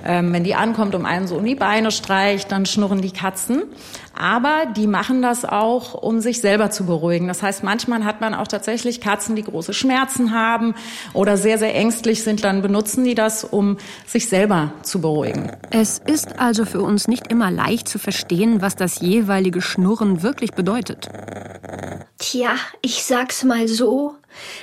ähm, 0.06 0.32
wenn 0.32 0.44
die 0.44 0.54
ankommt 0.54 0.94
und 0.94 1.08
einen 1.08 1.26
so 1.26 1.38
um 1.38 1.46
die 1.46 1.56
Beine 1.56 1.90
streicht, 1.90 2.52
dann 2.52 2.68
schnurren 2.68 3.02
die 3.02 3.12
Katzen. 3.12 3.64
Aber 4.18 4.66
die 4.66 4.88
machen 4.88 5.22
das 5.22 5.44
auch, 5.44 5.94
um 5.94 6.22
sich 6.22 6.40
selber 6.40 6.70
zu 6.70 6.86
beruhigen. 6.86 7.28
Das 7.28 7.44
heißt, 7.44 7.64
manchmal 7.64 8.06
hat 8.06 8.22
man 8.22 8.34
auch 8.34 8.48
tatsächlich 8.48 9.02
Katzen, 9.02 9.36
die 9.36 9.44
große 9.44 9.74
Schmerzen 9.74 10.34
haben 10.34 10.74
oder 11.14 11.38
sehr, 11.38 11.58
sehr 11.58 11.76
ängstlich 11.76 12.24
sind. 12.24 12.44
Dann 12.44 12.62
benutzen 12.62 13.04
die 13.04 13.16
das, 13.16 13.44
um 13.44 13.78
sich 14.06 14.30
selber 14.30 14.74
zu 14.84 15.02
beruhigen. 15.02 15.52
Es 15.72 16.00
ist 16.00 16.40
also 16.40 16.66
für 16.66 16.82
uns 16.82 17.08
nicht 17.08 17.28
immer 17.28 17.52
leicht 17.52 17.90
zu 17.90 18.00
verstehen, 18.00 18.62
was 18.62 18.76
das 18.76 19.02
jeweilige 19.02 19.62
Schnurren 19.62 20.24
wirklich 20.24 20.52
bedeutet. 20.52 21.10
Tja, 22.18 22.56
ich 22.82 23.04
sag's 23.04 23.44
mal 23.44 23.68
so. 23.68 24.16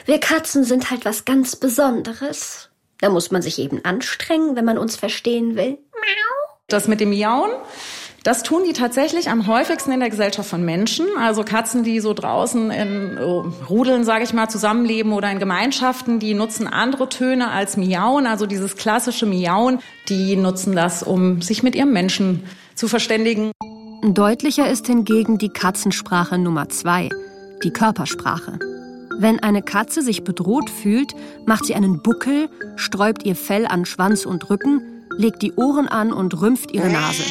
Wir 0.06 0.18
Katzen 0.18 0.64
sind 0.64 0.90
halt 0.90 1.04
was 1.04 1.25
ganz 1.25 1.56
Besonderes. 1.56 2.71
Da 3.00 3.11
muss 3.11 3.30
man 3.30 3.42
sich 3.42 3.59
eben 3.59 3.85
anstrengen, 3.85 4.56
wenn 4.56 4.64
man 4.64 4.78
uns 4.78 4.97
verstehen 4.97 5.56
will. 5.56 5.78
Das 6.68 6.88
mit 6.88 7.00
dem 7.00 7.11
Miauen, 7.11 7.50
das 8.24 8.44
tun 8.44 8.62
die 8.64 8.72
tatsächlich 8.72 9.30
am 9.30 9.46
häufigsten 9.46 9.90
in 9.90 10.00
der 10.00 10.10
Gesellschaft 10.10 10.48
von 10.48 10.64
Menschen. 10.64 11.06
Also 11.18 11.42
Katzen, 11.42 11.82
die 11.82 11.98
so 11.98 12.14
draußen 12.14 12.70
in 12.70 13.18
oh, 13.18 13.52
Rudeln, 13.68 14.04
sage 14.04 14.24
ich 14.24 14.32
mal, 14.32 14.48
zusammenleben 14.48 15.12
oder 15.12 15.30
in 15.30 15.40
Gemeinschaften, 15.40 16.20
die 16.20 16.34
nutzen 16.34 16.68
andere 16.68 17.08
Töne 17.08 17.50
als 17.50 17.76
Miauen. 17.76 18.26
Also 18.26 18.46
dieses 18.46 18.76
klassische 18.76 19.26
Miauen, 19.26 19.80
die 20.08 20.36
nutzen 20.36 20.76
das, 20.76 21.02
um 21.02 21.42
sich 21.42 21.62
mit 21.62 21.74
ihrem 21.74 21.92
Menschen 21.92 22.44
zu 22.76 22.86
verständigen. 22.86 23.50
Deutlicher 24.04 24.70
ist 24.70 24.86
hingegen 24.86 25.38
die 25.38 25.48
Katzensprache 25.48 26.38
Nummer 26.38 26.68
zwei, 26.68 27.08
die 27.64 27.70
Körpersprache. 27.70 28.58
Wenn 29.18 29.40
eine 29.40 29.62
Katze 29.62 30.02
sich 30.02 30.24
bedroht 30.24 30.70
fühlt, 30.70 31.12
macht 31.46 31.66
sie 31.66 31.74
einen 31.74 32.02
Buckel, 32.02 32.48
sträubt 32.76 33.24
ihr 33.24 33.36
Fell 33.36 33.66
an 33.66 33.84
Schwanz 33.84 34.26
und 34.26 34.48
Rücken, 34.48 34.80
legt 35.16 35.42
die 35.42 35.52
Ohren 35.52 35.88
an 35.88 36.12
und 36.12 36.40
rümpft 36.40 36.72
ihre 36.72 36.88
Nase. 36.88 37.22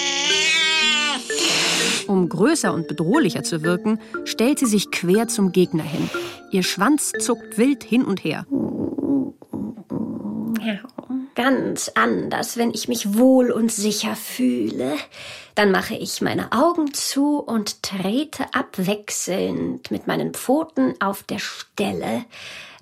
Um 2.11 2.27
größer 2.27 2.73
und 2.73 2.89
bedrohlicher 2.89 3.41
zu 3.41 3.63
wirken, 3.63 3.97
stellt 4.25 4.59
sie 4.59 4.65
sich 4.65 4.91
quer 4.91 5.29
zum 5.29 5.53
Gegner 5.53 5.83
hin. 5.83 6.09
Ihr 6.51 6.61
Schwanz 6.61 7.13
zuckt 7.19 7.57
wild 7.57 7.85
hin 7.85 8.03
und 8.03 8.25
her. 8.25 8.45
Ganz 11.35 11.89
anders, 11.95 12.57
wenn 12.57 12.71
ich 12.71 12.89
mich 12.89 13.17
wohl 13.17 13.49
und 13.49 13.71
sicher 13.71 14.17
fühle. 14.17 14.95
Dann 15.55 15.71
mache 15.71 15.95
ich 15.95 16.21
meine 16.21 16.51
Augen 16.51 16.93
zu 16.93 17.37
und 17.37 17.81
trete 17.81 18.43
abwechselnd 18.53 19.89
mit 19.89 20.07
meinen 20.07 20.33
Pfoten 20.33 20.95
auf 20.99 21.23
der 21.23 21.39
Stelle. 21.39 22.25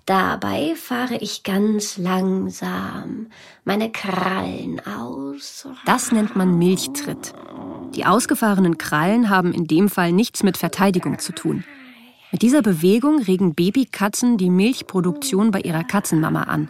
Dabei 0.08 0.74
fahre 0.76 1.18
ich 1.18 1.44
ganz 1.44 1.98
langsam 1.98 3.28
meine 3.64 3.92
Krallen 3.92 4.82
aus. 4.84 5.68
Das 5.86 6.12
nennt 6.12 6.36
man 6.36 6.58
Milchtritt. 6.58 7.36
Die 7.96 8.06
ausgefahrenen 8.06 8.78
Krallen 8.78 9.30
haben 9.30 9.54
in 9.54 9.66
dem 9.66 9.90
Fall 9.90 10.12
nichts 10.12 10.44
mit 10.44 10.58
Verteidigung 10.58 11.20
zu 11.20 11.34
tun. 11.34 11.64
Mit 12.32 12.44
dieser 12.44 12.62
Bewegung 12.62 13.20
regen 13.22 13.56
Babykatzen 13.56 14.38
die 14.38 14.52
Milchproduktion 14.52 15.52
bei 15.52 15.62
ihrer 15.62 15.84
Katzenmama 15.84 16.44
an. 16.44 16.70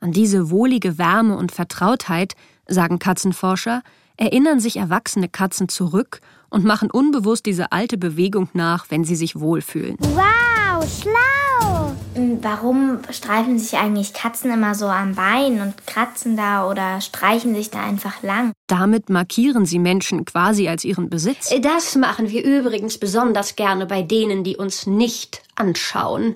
An 0.00 0.12
diese 0.12 0.50
wohlige 0.50 0.96
Wärme 0.96 1.36
und 1.36 1.52
Vertrautheit, 1.52 2.34
sagen 2.66 2.98
Katzenforscher, 2.98 3.82
erinnern 4.16 4.60
sich 4.60 4.76
erwachsene 4.76 5.28
Katzen 5.28 5.68
zurück 5.68 6.20
und 6.48 6.64
machen 6.64 6.90
unbewusst 6.90 7.44
diese 7.44 7.72
alte 7.72 7.98
Bewegung 7.98 8.48
nach, 8.54 8.86
wenn 8.90 9.04
sie 9.04 9.16
sich 9.16 9.38
wohlfühlen. 9.38 9.96
Wow, 9.98 10.88
schlau! 10.88 11.69
Warum 12.14 12.98
streifen 13.10 13.58
sich 13.58 13.78
eigentlich 13.78 14.12
Katzen 14.12 14.50
immer 14.50 14.74
so 14.74 14.86
am 14.86 15.14
Bein 15.14 15.60
und 15.60 15.86
kratzen 15.86 16.36
da 16.36 16.68
oder 16.68 17.00
streichen 17.00 17.54
sich 17.54 17.70
da 17.70 17.82
einfach 17.82 18.22
lang? 18.22 18.52
Damit 18.66 19.08
markieren 19.10 19.64
sie 19.64 19.78
Menschen 19.78 20.24
quasi 20.24 20.68
als 20.68 20.84
ihren 20.84 21.08
Besitz. 21.08 21.54
Das 21.62 21.94
machen 21.94 22.28
wir 22.28 22.44
übrigens 22.44 22.98
besonders 22.98 23.54
gerne 23.54 23.86
bei 23.86 24.02
denen, 24.02 24.42
die 24.42 24.56
uns 24.56 24.86
nicht 24.86 25.42
anschauen. 25.54 26.34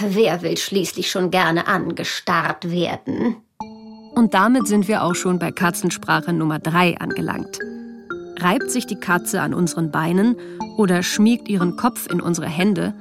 Wer 0.00 0.42
will 0.42 0.58
schließlich 0.58 1.10
schon 1.10 1.30
gerne 1.30 1.66
angestarrt 1.66 2.70
werden? 2.70 3.36
Und 4.14 4.34
damit 4.34 4.68
sind 4.68 4.86
wir 4.86 5.02
auch 5.02 5.14
schon 5.14 5.38
bei 5.38 5.50
Katzensprache 5.50 6.32
Nummer 6.32 6.58
3 6.58 6.98
angelangt. 6.98 7.58
Reibt 8.38 8.70
sich 8.70 8.86
die 8.86 9.00
Katze 9.00 9.40
an 9.40 9.54
unseren 9.54 9.90
Beinen 9.90 10.36
oder 10.76 11.02
schmiegt 11.02 11.48
ihren 11.48 11.76
Kopf 11.76 12.06
in 12.10 12.20
unsere 12.20 12.48
Hände, 12.48 12.94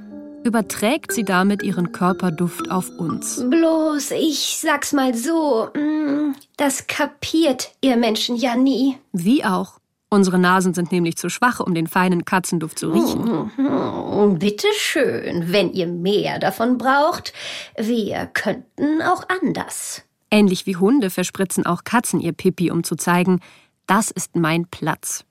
überträgt 0.50 1.12
sie 1.12 1.24
damit 1.24 1.62
ihren 1.62 1.92
Körperduft 1.92 2.72
auf 2.72 2.90
uns. 2.98 3.46
Bloß, 3.48 4.10
ich 4.12 4.58
sag's 4.60 4.94
mal 4.94 5.14
so, 5.14 5.70
mm, 5.76 6.34
das 6.58 6.88
kapiert 6.88 7.72
ihr 7.82 7.98
Menschen 7.98 8.36
ja 8.36 8.56
nie. 8.56 8.98
Wie 9.14 9.46
auch. 9.46 9.78
Unsere 10.10 10.40
Nasen 10.40 10.74
sind 10.74 10.92
nämlich 10.92 11.18
zu 11.18 11.30
schwach, 11.30 11.60
um 11.60 11.76
den 11.76 11.86
feinen 11.86 12.26
Katzenduft 12.26 12.80
zu 12.80 12.92
riechen. 12.92 13.52
Hm, 13.56 14.40
Bitte 14.40 14.66
schön, 14.76 15.52
wenn 15.54 15.72
ihr 15.72 15.86
mehr 15.86 16.40
davon 16.40 16.80
braucht, 16.80 17.32
wir 17.78 18.26
könnten 18.26 19.04
auch 19.04 19.30
anders. 19.30 20.02
Ähnlich 20.32 20.66
wie 20.66 20.78
Hunde 20.78 21.12
verspritzen 21.12 21.68
auch 21.68 21.84
Katzen 21.84 22.22
ihr 22.22 22.34
Pipi, 22.34 22.72
um 22.72 22.84
zu 22.84 22.96
zeigen, 22.96 23.40
das 23.86 24.10
ist 24.10 24.36
mein 24.36 24.66
Platz. 24.66 25.26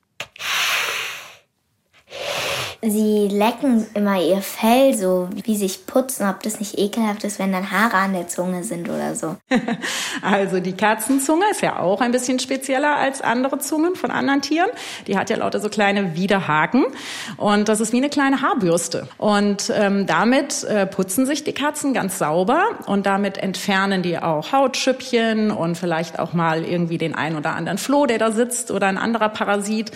Sie 2.80 3.26
lecken 3.26 3.86
immer 3.94 4.22
ihr 4.22 4.40
Fell 4.40 4.94
so, 4.94 5.28
wie 5.34 5.56
sich 5.56 5.86
putzen, 5.86 6.28
ob 6.28 6.44
das 6.44 6.60
nicht 6.60 6.78
ekelhaft 6.78 7.24
ist, 7.24 7.40
wenn 7.40 7.50
dann 7.50 7.72
Haare 7.72 7.96
an 7.96 8.12
der 8.12 8.28
Zunge 8.28 8.62
sind 8.62 8.88
oder 8.88 9.14
so. 9.14 9.36
Also 10.20 10.58
die 10.58 10.72
Katzenzunge 10.72 11.44
ist 11.50 11.62
ja 11.62 11.78
auch 11.78 12.00
ein 12.00 12.10
bisschen 12.10 12.38
spezieller 12.38 12.96
als 12.96 13.20
andere 13.20 13.58
Zungen 13.58 13.94
von 13.94 14.10
anderen 14.10 14.42
Tieren. 14.42 14.68
Die 15.06 15.16
hat 15.16 15.30
ja 15.30 15.36
lauter 15.36 15.60
so 15.60 15.68
kleine 15.68 16.16
Widerhaken 16.16 16.86
und 17.36 17.68
das 17.68 17.80
ist 17.80 17.92
wie 17.92 17.98
eine 17.98 18.08
kleine 18.08 18.42
Haarbürste. 18.42 19.08
Und 19.16 19.72
ähm, 19.74 20.06
damit 20.06 20.64
äh, 20.64 20.86
putzen 20.86 21.24
sich 21.24 21.44
die 21.44 21.52
Katzen 21.52 21.94
ganz 21.94 22.18
sauber 22.18 22.62
und 22.86 23.06
damit 23.06 23.38
entfernen 23.38 24.02
die 24.02 24.18
auch 24.18 24.52
Hautschüppchen 24.52 25.50
und 25.50 25.76
vielleicht 25.76 26.18
auch 26.18 26.32
mal 26.32 26.64
irgendwie 26.64 26.98
den 26.98 27.14
einen 27.14 27.36
oder 27.36 27.54
anderen 27.54 27.78
Floh, 27.78 28.06
der 28.06 28.18
da 28.18 28.32
sitzt 28.32 28.70
oder 28.70 28.88
ein 28.88 28.98
anderer 28.98 29.28
Parasit 29.28 29.92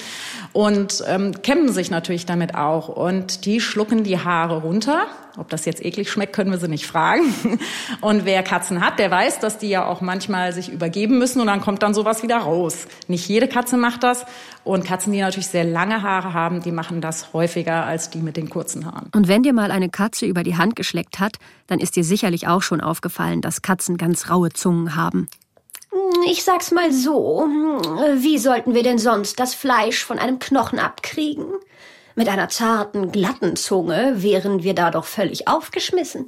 und 0.52 1.02
ähm, 1.08 1.42
kämmen 1.42 1.72
sich 1.72 1.90
natürlich 1.90 2.26
damit 2.26 2.54
auch. 2.72 2.88
Und 2.88 3.44
die 3.44 3.60
schlucken 3.60 4.02
die 4.02 4.18
Haare 4.18 4.62
runter. 4.62 5.06
Ob 5.38 5.48
das 5.48 5.64
jetzt 5.64 5.84
eklig 5.84 6.10
schmeckt, 6.10 6.34
können 6.34 6.50
wir 6.50 6.58
sie 6.58 6.68
nicht 6.68 6.86
fragen. 6.86 7.22
Und 8.00 8.24
wer 8.24 8.42
Katzen 8.42 8.84
hat, 8.84 8.98
der 8.98 9.10
weiß, 9.10 9.38
dass 9.40 9.58
die 9.58 9.68
ja 9.68 9.86
auch 9.86 10.00
manchmal 10.00 10.52
sich 10.52 10.70
übergeben 10.70 11.18
müssen 11.18 11.40
und 11.40 11.46
dann 11.46 11.62
kommt 11.62 11.82
dann 11.82 11.94
sowas 11.94 12.22
wieder 12.22 12.38
raus. 12.38 12.86
Nicht 13.08 13.26
jede 13.28 13.48
Katze 13.48 13.78
macht 13.78 14.02
das. 14.02 14.26
Und 14.64 14.84
Katzen, 14.84 15.12
die 15.12 15.20
natürlich 15.20 15.46
sehr 15.46 15.64
lange 15.64 16.02
Haare 16.02 16.34
haben, 16.34 16.60
die 16.60 16.72
machen 16.72 17.00
das 17.00 17.32
häufiger 17.32 17.86
als 17.86 18.10
die 18.10 18.18
mit 18.18 18.36
den 18.36 18.50
kurzen 18.50 18.84
Haaren. 18.84 19.08
Und 19.14 19.26
wenn 19.26 19.42
dir 19.42 19.54
mal 19.54 19.70
eine 19.70 19.88
Katze 19.88 20.26
über 20.26 20.42
die 20.42 20.56
Hand 20.56 20.76
geschleckt 20.76 21.18
hat, 21.18 21.38
dann 21.66 21.80
ist 21.80 21.96
dir 21.96 22.04
sicherlich 22.04 22.46
auch 22.46 22.62
schon 22.62 22.80
aufgefallen, 22.82 23.40
dass 23.40 23.62
Katzen 23.62 23.96
ganz 23.96 24.28
raue 24.28 24.50
Zungen 24.50 24.96
haben. 24.96 25.28
Ich 26.26 26.44
sag's 26.44 26.70
mal 26.70 26.92
so, 26.92 27.46
wie 28.16 28.38
sollten 28.38 28.74
wir 28.74 28.82
denn 28.82 28.98
sonst 28.98 29.40
das 29.40 29.54
Fleisch 29.54 30.04
von 30.04 30.18
einem 30.18 30.38
Knochen 30.38 30.78
abkriegen? 30.78 31.46
Mit 32.14 32.28
einer 32.28 32.49
zarten, 32.49 33.11
glatten 33.11 33.57
Zunge 33.57 34.23
wären 34.23 34.62
wir 34.62 34.75
da 34.75 34.90
doch 34.90 35.04
völlig 35.04 35.49
aufgeschmissen. 35.49 36.26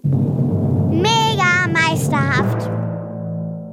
Mega 0.90 1.68
meisterhaft. 1.68 2.70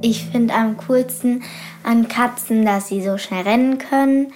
Ich 0.01 0.25
finde 0.25 0.53
am 0.53 0.77
coolsten 0.77 1.43
an 1.83 2.07
Katzen, 2.07 2.65
dass 2.65 2.87
sie 2.87 3.01
so 3.03 3.17
schnell 3.17 3.43
rennen 3.43 3.77
können, 3.77 4.33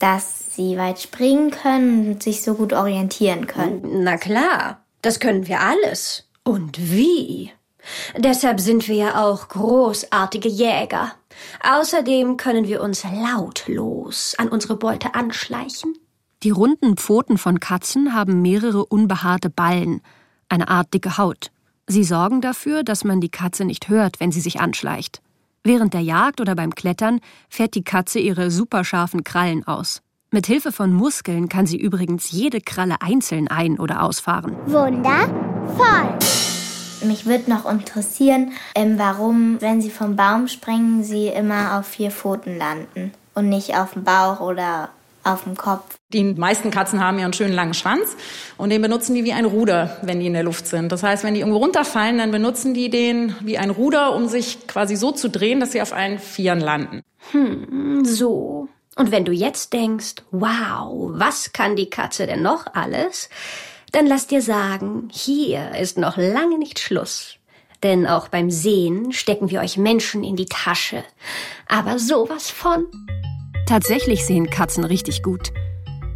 dass 0.00 0.54
sie 0.54 0.76
weit 0.76 1.00
springen 1.00 1.50
können 1.50 2.12
und 2.12 2.22
sich 2.22 2.42
so 2.42 2.54
gut 2.54 2.72
orientieren 2.72 3.46
können. 3.46 4.02
Na 4.02 4.16
klar, 4.16 4.84
das 5.00 5.20
können 5.20 5.46
wir 5.46 5.60
alles. 5.60 6.28
Und 6.42 6.78
wie? 6.78 7.52
Deshalb 8.16 8.60
sind 8.60 8.88
wir 8.88 8.96
ja 8.96 9.24
auch 9.24 9.48
großartige 9.48 10.48
Jäger. 10.48 11.12
Außerdem 11.62 12.36
können 12.36 12.66
wir 12.66 12.82
uns 12.82 13.04
lautlos 13.04 14.34
an 14.38 14.48
unsere 14.48 14.76
Beute 14.76 15.14
anschleichen. 15.14 15.94
Die 16.44 16.50
runden 16.50 16.98
Pfoten 16.98 17.38
von 17.38 17.58
Katzen 17.58 18.12
haben 18.12 18.42
mehrere 18.42 18.84
unbehaarte 18.84 19.48
Ballen, 19.48 20.02
eine 20.50 20.68
Art 20.68 20.92
dicke 20.92 21.16
Haut. 21.16 21.50
Sie 21.86 22.04
sorgen 22.04 22.42
dafür, 22.42 22.82
dass 22.82 23.02
man 23.02 23.22
die 23.22 23.30
Katze 23.30 23.64
nicht 23.64 23.88
hört, 23.88 24.20
wenn 24.20 24.30
sie 24.30 24.42
sich 24.42 24.60
anschleicht. 24.60 25.22
Während 25.62 25.94
der 25.94 26.02
Jagd 26.02 26.42
oder 26.42 26.54
beim 26.54 26.74
Klettern 26.74 27.20
fährt 27.48 27.74
die 27.74 27.82
Katze 27.82 28.18
ihre 28.18 28.50
superscharfen 28.50 29.24
Krallen 29.24 29.66
aus. 29.66 30.02
Mit 30.30 30.46
Hilfe 30.46 30.70
von 30.70 30.92
Muskeln 30.92 31.48
kann 31.48 31.64
sie 31.64 31.80
übrigens 31.80 32.30
jede 32.30 32.60
Kralle 32.60 33.00
einzeln 33.00 33.48
ein- 33.48 33.80
oder 33.80 34.02
ausfahren. 34.02 34.54
Wundervoll. 34.66 36.18
Mich 37.06 37.24
würde 37.24 37.50
noch 37.50 37.64
interessieren, 37.70 38.52
ähm, 38.74 38.98
warum, 38.98 39.62
wenn 39.62 39.80
sie 39.80 39.90
vom 39.90 40.14
Baum 40.14 40.48
springen, 40.48 41.04
sie 41.04 41.28
immer 41.28 41.78
auf 41.78 41.86
vier 41.86 42.10
Pfoten 42.10 42.58
landen 42.58 43.12
und 43.34 43.48
nicht 43.48 43.78
auf 43.78 43.94
dem 43.94 44.04
Bauch 44.04 44.40
oder 44.40 44.90
auf 45.24 45.44
dem 45.44 45.56
Kopf. 45.56 45.96
Die 46.12 46.22
meisten 46.22 46.70
Katzen 46.70 47.00
haben 47.00 47.18
ja 47.18 47.24
einen 47.24 47.32
schönen 47.32 47.54
langen 47.54 47.74
Schwanz 47.74 48.16
und 48.56 48.70
den 48.70 48.82
benutzen 48.82 49.14
die 49.14 49.24
wie 49.24 49.32
ein 49.32 49.44
Ruder, 49.44 49.96
wenn 50.02 50.20
die 50.20 50.26
in 50.26 50.34
der 50.34 50.42
Luft 50.42 50.66
sind. 50.66 50.92
Das 50.92 51.02
heißt, 51.02 51.24
wenn 51.24 51.34
die 51.34 51.40
irgendwo 51.40 51.58
runterfallen, 51.58 52.18
dann 52.18 52.30
benutzen 52.30 52.74
die 52.74 52.90
den 52.90 53.34
wie 53.40 53.58
ein 53.58 53.70
Ruder, 53.70 54.14
um 54.14 54.28
sich 54.28 54.66
quasi 54.66 54.96
so 54.96 55.12
zu 55.12 55.28
drehen, 55.28 55.60
dass 55.60 55.72
sie 55.72 55.82
auf 55.82 55.92
allen 55.92 56.18
Vieren 56.18 56.60
landen. 56.60 57.02
Hm, 57.32 58.04
so. 58.04 58.68
Und 58.96 59.10
wenn 59.10 59.24
du 59.24 59.32
jetzt 59.32 59.72
denkst, 59.72 60.16
wow, 60.30 61.10
was 61.14 61.52
kann 61.52 61.74
die 61.74 61.90
Katze 61.90 62.26
denn 62.26 62.42
noch 62.42 62.66
alles? 62.74 63.28
Dann 63.90 64.06
lass 64.06 64.26
dir 64.26 64.42
sagen, 64.42 65.08
hier 65.10 65.72
ist 65.80 65.98
noch 65.98 66.16
lange 66.16 66.58
nicht 66.58 66.78
Schluss. 66.78 67.36
Denn 67.82 68.06
auch 68.06 68.28
beim 68.28 68.50
Sehen 68.50 69.12
stecken 69.12 69.50
wir 69.50 69.60
euch 69.60 69.76
Menschen 69.76 70.24
in 70.24 70.36
die 70.36 70.46
Tasche. 70.46 71.04
Aber 71.68 71.98
sowas 71.98 72.50
von. 72.50 72.86
Tatsächlich 73.66 74.24
sehen 74.24 74.50
Katzen 74.50 74.84
richtig 74.84 75.22
gut. 75.22 75.52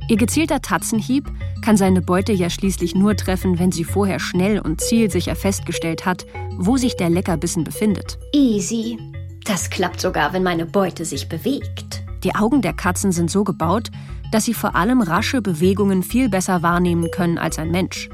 Ihr 0.08 0.16
gezielter 0.16 0.60
Tatzenhieb 0.62 1.30
kann 1.62 1.76
seine 1.76 2.00
Beute 2.00 2.32
ja 2.32 2.50
schließlich 2.50 2.94
nur 2.94 3.16
treffen, 3.16 3.58
wenn 3.58 3.72
sie 3.72 3.84
vorher 3.84 4.20
schnell 4.20 4.58
und 4.58 4.80
zielsicher 4.80 5.36
festgestellt 5.36 6.06
hat, 6.06 6.26
wo 6.56 6.76
sich 6.76 6.96
der 6.96 7.10
Leckerbissen 7.10 7.64
befindet. 7.64 8.18
Easy. 8.32 8.98
Das 9.44 9.70
klappt 9.70 10.00
sogar, 10.00 10.32
wenn 10.32 10.42
meine 10.42 10.66
Beute 10.66 11.04
sich 11.04 11.28
bewegt. 11.28 12.02
Die 12.24 12.34
Augen 12.34 12.62
der 12.62 12.72
Katzen 12.72 13.12
sind 13.12 13.30
so 13.30 13.44
gebaut, 13.44 13.90
dass 14.30 14.44
sie 14.44 14.54
vor 14.54 14.76
allem 14.76 15.00
rasche 15.00 15.40
Bewegungen 15.40 16.02
viel 16.02 16.28
besser 16.28 16.62
wahrnehmen 16.62 17.10
können 17.10 17.38
als 17.38 17.58
ein 17.58 17.70
Mensch. 17.70 18.10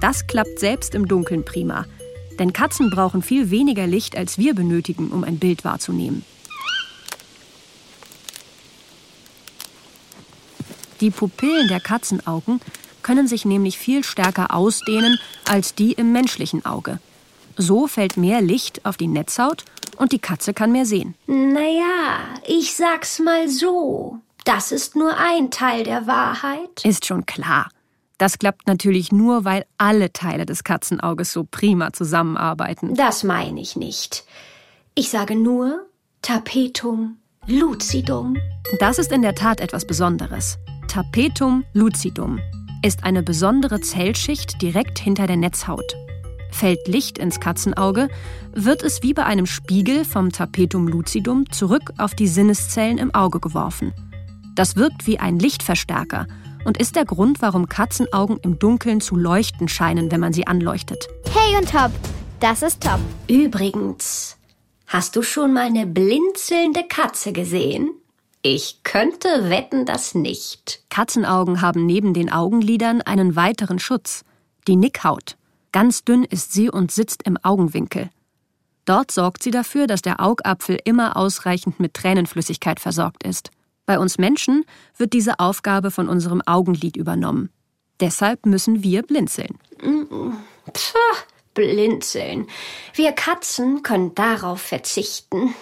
Das 0.00 0.26
klappt 0.26 0.58
selbst 0.58 0.94
im 0.94 1.06
Dunkeln 1.06 1.44
prima. 1.44 1.86
Denn 2.38 2.52
Katzen 2.52 2.90
brauchen 2.90 3.22
viel 3.22 3.50
weniger 3.50 3.86
Licht, 3.86 4.16
als 4.16 4.38
wir 4.38 4.54
benötigen, 4.54 5.10
um 5.10 5.22
ein 5.22 5.38
Bild 5.38 5.64
wahrzunehmen. 5.64 6.24
Die 11.04 11.10
Pupillen 11.10 11.68
der 11.68 11.80
Katzenaugen 11.80 12.62
können 13.02 13.28
sich 13.28 13.44
nämlich 13.44 13.76
viel 13.76 14.04
stärker 14.04 14.54
ausdehnen 14.54 15.20
als 15.46 15.74
die 15.74 15.92
im 15.92 16.12
menschlichen 16.12 16.64
Auge. 16.64 16.98
So 17.58 17.86
fällt 17.86 18.16
mehr 18.16 18.40
Licht 18.40 18.86
auf 18.86 18.96
die 18.96 19.06
Netzhaut 19.06 19.66
und 19.98 20.12
die 20.12 20.18
Katze 20.18 20.54
kann 20.54 20.72
mehr 20.72 20.86
sehen. 20.86 21.14
Naja, 21.26 22.20
ich 22.46 22.74
sag's 22.74 23.18
mal 23.18 23.50
so. 23.50 24.18
Das 24.46 24.72
ist 24.72 24.96
nur 24.96 25.14
ein 25.18 25.50
Teil 25.50 25.84
der 25.84 26.06
Wahrheit. 26.06 26.82
Ist 26.84 27.04
schon 27.04 27.26
klar. 27.26 27.68
Das 28.16 28.38
klappt 28.38 28.66
natürlich 28.66 29.12
nur, 29.12 29.44
weil 29.44 29.66
alle 29.76 30.10
Teile 30.10 30.46
des 30.46 30.64
Katzenauges 30.64 31.34
so 31.34 31.44
prima 31.44 31.92
zusammenarbeiten. 31.92 32.94
Das 32.94 33.24
meine 33.24 33.60
ich 33.60 33.76
nicht. 33.76 34.24
Ich 34.94 35.10
sage 35.10 35.36
nur 35.36 35.84
Tapetum 36.22 37.18
lucidum. 37.46 38.38
Das 38.80 38.98
ist 38.98 39.12
in 39.12 39.20
der 39.20 39.34
Tat 39.34 39.60
etwas 39.60 39.86
Besonderes. 39.86 40.56
Tapetum 40.88 41.64
lucidum 41.72 42.38
ist 42.84 43.04
eine 43.04 43.22
besondere 43.22 43.80
Zellschicht 43.80 44.60
direkt 44.62 44.98
hinter 44.98 45.26
der 45.26 45.36
Netzhaut. 45.36 45.96
Fällt 46.50 46.86
Licht 46.86 47.18
ins 47.18 47.40
Katzenauge, 47.40 48.08
wird 48.52 48.82
es 48.82 49.02
wie 49.02 49.12
bei 49.12 49.24
einem 49.24 49.46
Spiegel 49.46 50.04
vom 50.04 50.30
Tapetum 50.30 50.86
lucidum 50.86 51.50
zurück 51.50 51.92
auf 51.98 52.14
die 52.14 52.28
Sinneszellen 52.28 52.98
im 52.98 53.12
Auge 53.14 53.40
geworfen. 53.40 53.92
Das 54.54 54.76
wirkt 54.76 55.06
wie 55.06 55.18
ein 55.18 55.38
Lichtverstärker 55.38 56.26
und 56.64 56.78
ist 56.78 56.94
der 56.94 57.04
Grund, 57.04 57.42
warum 57.42 57.68
Katzenaugen 57.68 58.38
im 58.42 58.58
Dunkeln 58.58 59.00
zu 59.00 59.16
leuchten 59.16 59.66
scheinen, 59.66 60.12
wenn 60.12 60.20
man 60.20 60.32
sie 60.32 60.46
anleuchtet. 60.46 61.08
Hey 61.32 61.56
und 61.56 61.70
top. 61.70 61.90
Das 62.38 62.62
ist 62.62 62.82
top. 62.82 63.00
Übrigens, 63.28 64.36
hast 64.86 65.16
du 65.16 65.22
schon 65.22 65.54
mal 65.54 65.66
eine 65.66 65.86
blinzelnde 65.86 66.84
Katze 66.88 67.32
gesehen? 67.32 67.90
Ich 68.46 68.82
könnte 68.82 69.48
wetten, 69.48 69.86
dass 69.86 70.14
nicht. 70.14 70.82
Katzenaugen 70.90 71.62
haben 71.62 71.86
neben 71.86 72.12
den 72.12 72.30
Augenlidern 72.30 73.00
einen 73.00 73.36
weiteren 73.36 73.78
Schutz, 73.78 74.22
die 74.68 74.76
Nickhaut. 74.76 75.38
Ganz 75.72 76.04
dünn 76.04 76.24
ist 76.24 76.52
sie 76.52 76.68
und 76.68 76.92
sitzt 76.92 77.22
im 77.22 77.38
Augenwinkel. 77.42 78.10
Dort 78.84 79.12
sorgt 79.12 79.42
sie 79.42 79.50
dafür, 79.50 79.86
dass 79.86 80.02
der 80.02 80.20
Augapfel 80.20 80.78
immer 80.84 81.16
ausreichend 81.16 81.80
mit 81.80 81.94
Tränenflüssigkeit 81.94 82.80
versorgt 82.80 83.24
ist. 83.24 83.50
Bei 83.86 83.98
uns 83.98 84.18
Menschen 84.18 84.66
wird 84.98 85.14
diese 85.14 85.40
Aufgabe 85.40 85.90
von 85.90 86.10
unserem 86.10 86.42
Augenlid 86.44 86.98
übernommen. 86.98 87.48
Deshalb 87.98 88.44
müssen 88.44 88.82
wir 88.82 89.04
blinzeln. 89.04 89.58
Pff, 90.70 90.94
blinzeln. 91.54 92.46
Wir 92.92 93.12
Katzen 93.12 93.82
können 93.82 94.14
darauf 94.14 94.60
verzichten. 94.60 95.54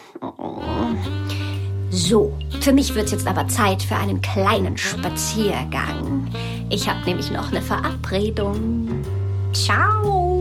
So, 1.94 2.32
für 2.62 2.72
mich 2.72 2.94
wird's 2.94 3.12
jetzt 3.12 3.26
aber 3.26 3.46
Zeit 3.48 3.82
für 3.82 3.96
einen 3.96 4.22
kleinen 4.22 4.78
Spaziergang. 4.78 6.26
Ich 6.70 6.88
habe 6.88 7.04
nämlich 7.04 7.30
noch 7.30 7.50
eine 7.50 7.60
Verabredung. 7.60 9.04
Ciao. 9.52 10.38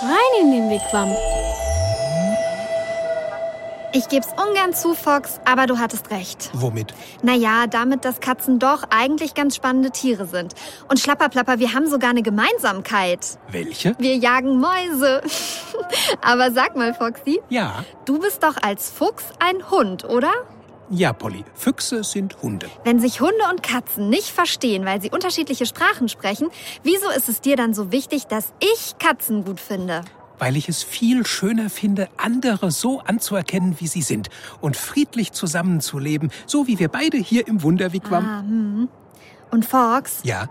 Rein 0.00 0.42
in 0.42 0.52
den 0.52 0.70
Wigwam. 0.70 1.08
Ich 3.96 4.08
geb's 4.10 4.28
ungern 4.36 4.74
zu, 4.74 4.92
Fox, 4.92 5.40
aber 5.46 5.64
du 5.64 5.78
hattest 5.78 6.10
recht. 6.10 6.50
Womit? 6.52 6.92
Naja, 7.22 7.66
damit, 7.66 8.04
dass 8.04 8.20
Katzen 8.20 8.58
doch 8.58 8.82
eigentlich 8.90 9.32
ganz 9.32 9.56
spannende 9.56 9.90
Tiere 9.90 10.26
sind. 10.26 10.52
Und 10.90 11.00
Schlapperplapper, 11.00 11.60
wir 11.60 11.72
haben 11.72 11.86
sogar 11.88 12.10
eine 12.10 12.20
Gemeinsamkeit. 12.20 13.38
Welche? 13.50 13.94
Wir 13.98 14.16
jagen 14.16 14.60
Mäuse. 14.60 15.22
aber 16.20 16.50
sag 16.52 16.76
mal, 16.76 16.92
Foxy, 16.92 17.40
Ja. 17.48 17.86
du 18.04 18.18
bist 18.18 18.42
doch 18.42 18.58
als 18.62 18.90
Fuchs 18.90 19.24
ein 19.38 19.70
Hund, 19.70 20.04
oder? 20.04 20.32
Ja, 20.90 21.14
Polly. 21.14 21.46
Füchse 21.54 22.04
sind 22.04 22.42
Hunde. 22.42 22.66
Wenn 22.84 23.00
sich 23.00 23.22
Hunde 23.22 23.44
und 23.50 23.62
Katzen 23.62 24.10
nicht 24.10 24.28
verstehen, 24.28 24.84
weil 24.84 25.00
sie 25.00 25.10
unterschiedliche 25.10 25.64
Sprachen 25.64 26.10
sprechen, 26.10 26.48
wieso 26.82 27.08
ist 27.08 27.30
es 27.30 27.40
dir 27.40 27.56
dann 27.56 27.72
so 27.72 27.92
wichtig, 27.92 28.26
dass 28.26 28.52
ich 28.60 28.98
Katzen 28.98 29.44
gut 29.46 29.58
finde? 29.58 30.02
Weil 30.38 30.56
ich 30.56 30.68
es 30.68 30.82
viel 30.82 31.26
schöner 31.26 31.70
finde, 31.70 32.08
andere 32.16 32.70
so 32.70 33.00
anzuerkennen, 33.00 33.76
wie 33.78 33.86
sie 33.86 34.02
sind 34.02 34.28
und 34.60 34.76
friedlich 34.76 35.32
zusammenzuleben, 35.32 36.30
so 36.46 36.66
wie 36.66 36.78
wir 36.78 36.88
beide 36.88 37.16
hier 37.16 37.46
im 37.48 37.62
Wunderwigwam. 37.62 38.24
Ah, 38.24 38.40
hm. 38.40 38.88
Und 39.50 39.64
Fox, 39.64 40.20
Ja, 40.24 40.48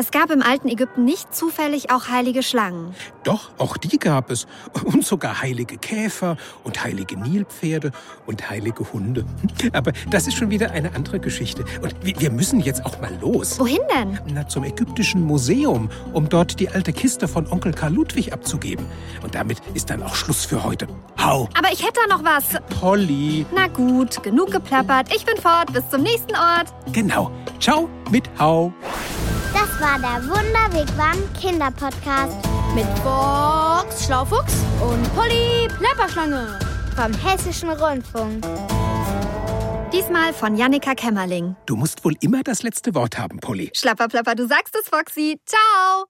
es 0.00 0.12
gab 0.12 0.30
im 0.30 0.42
alten 0.42 0.68
Ägypten 0.68 1.04
nicht 1.04 1.34
zufällig 1.34 1.90
auch 1.90 2.06
heilige 2.06 2.44
Schlangen. 2.44 2.94
doch, 3.24 3.50
auch 3.58 3.76
die 3.76 3.98
gab 3.98 4.30
es. 4.30 4.46
Und 4.84 5.04
sogar 5.04 5.42
heilige 5.42 5.76
Käfer 5.76 6.36
und 6.62 6.84
heilige 6.84 7.18
Nilpferde 7.18 7.90
und 8.26 8.48
heilige 8.48 8.92
Hunde. 8.92 9.24
Aber 9.72 9.92
das 10.10 10.26
ist 10.28 10.36
schon 10.36 10.50
wieder 10.50 10.70
eine 10.70 10.94
andere 10.94 11.18
Geschichte. 11.18 11.64
Und 11.82 11.94
wir 12.02 12.30
müssen 12.30 12.60
jetzt 12.60 12.86
auch 12.86 13.00
mal 13.00 13.12
los. 13.20 13.58
Wohin 13.58 13.80
denn? 13.94 14.20
Na, 14.32 14.46
zum 14.46 14.64
Ägyptischen 14.64 15.22
Museum, 15.22 15.90
um 16.12 16.28
dort 16.28 16.60
die 16.60 16.68
alte 16.68 16.92
Kiste 16.92 17.26
von 17.26 17.46
Onkel 17.50 17.72
Karl 17.72 17.94
Ludwig 17.94 18.32
abzugeben. 18.32 18.86
Und 19.22 19.34
damit 19.34 19.58
ist 19.74 19.90
dann 19.90 20.02
auch 20.02 20.14
Schluss 20.14 20.44
für 20.44 20.62
heute. 20.62 20.86
Hau! 21.20 21.48
Aber 21.58 21.72
ich 21.72 21.82
hätte 21.82 22.00
da 22.06 22.16
noch 22.16 22.24
was. 22.24 22.44
Polly! 22.78 23.46
Na 23.54 23.66
gut, 23.66 24.22
genug 24.22 24.52
geplappert. 24.52 25.12
Ich 25.14 25.26
bin 25.26 25.36
fort. 25.36 25.72
Bis 25.72 25.88
zum 25.90 26.02
nächsten 26.02 26.36
Ort. 26.36 26.72
Genau. 26.92 27.32
Ciao 27.58 27.88
mit 28.10 28.30
Hau! 28.38 28.72
Das 29.78 29.88
war 29.88 29.98
der 30.00 30.28
Wunderwegwam 30.28 31.16
Kinderpodcast 31.40 32.36
Mit 32.74 32.86
Fox, 33.04 34.06
Schlaufuchs 34.06 34.54
und 34.80 35.14
Polly, 35.14 35.68
Plapperschlange. 35.78 36.58
vom 36.96 37.12
Hessischen 37.14 37.70
Rundfunk. 37.70 38.44
Diesmal 39.92 40.32
von 40.32 40.56
Jannika 40.56 40.94
Kämmerling. 40.94 41.54
Du 41.66 41.76
musst 41.76 42.04
wohl 42.04 42.14
immer 42.20 42.42
das 42.42 42.62
letzte 42.64 42.94
Wort 42.94 43.18
haben, 43.18 43.38
Polly. 43.38 43.70
Schlapperplapper, 43.72 44.34
du 44.34 44.48
sagst 44.48 44.74
es, 44.80 44.88
Foxy. 44.88 45.40
Ciao. 45.46 46.06